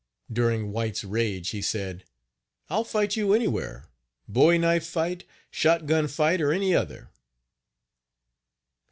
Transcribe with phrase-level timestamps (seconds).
[0.33, 2.05] During White's rage he said:
[2.71, 3.85] "I'll fight you anywhere
[4.27, 7.11] bowie knife fight, shot gun fight or any other."